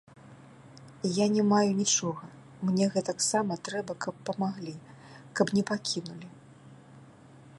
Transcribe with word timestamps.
Я 1.17 1.25
не 1.33 1.43
маю 1.49 1.69
нічога, 1.81 2.29
мне 2.69 2.85
гэтаксама 2.95 3.53
трэба, 3.69 3.93
каб 4.05 4.15
памаглі, 4.29 4.75
каб 5.41 5.47
не 5.59 5.63
пакінулі. 5.73 6.27